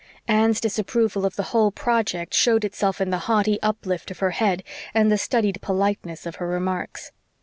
Anne's 0.27 0.59
disapproval 0.59 1.27
of 1.27 1.35
the 1.35 1.43
whole 1.53 1.69
project 1.69 2.33
showed 2.33 2.65
itself 2.65 2.99
in 2.99 3.11
the 3.11 3.19
haughty 3.29 3.61
uplift 3.61 4.09
of 4.09 4.17
her 4.17 4.31
head 4.31 4.63
and 4.95 5.11
the 5.11 5.15
studied 5.19 5.61
politeness 5.61 6.25
of 6.25 6.37
her 6.37 6.47
remarks. 6.47 7.11